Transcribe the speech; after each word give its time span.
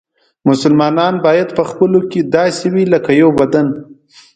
مسلمانان 0.49 1.13
باید 1.25 1.49
په 1.57 1.63
خپلو 1.69 1.99
کې 2.09 2.19
باید 2.23 2.31
داسې 2.35 2.65
وي 2.73 2.83
لکه 2.93 3.11
یو 3.21 3.29
بدن. 3.39 3.67